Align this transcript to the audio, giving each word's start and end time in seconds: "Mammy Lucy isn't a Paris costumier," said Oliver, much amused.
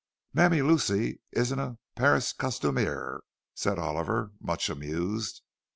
"Mammy 0.33 0.63
Lucy 0.63 1.21
isn't 1.31 1.59
a 1.59 1.77
Paris 1.95 2.33
costumier," 2.33 3.21
said 3.53 3.77
Oliver, 3.77 4.31
much 4.39 4.67
amused. 4.67 5.43